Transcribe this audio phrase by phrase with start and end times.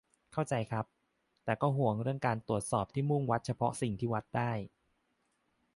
[0.33, 0.85] เข้าใจครับ.
[1.45, 4.51] แต่ก็ห่วงเรื่องการตรวจสอบที่มุ่งวัดเฉพาะสิ่งที่วัดได้.